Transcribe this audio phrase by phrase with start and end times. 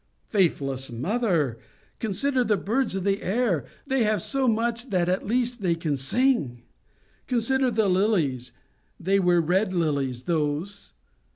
[0.29, 1.59] "Faithless mother!
[1.99, 3.65] Consider the birds of the air.
[3.85, 6.63] They have so much that at least they can sing!
[7.27, 10.93] Consider the lilies—they were red lilies, those.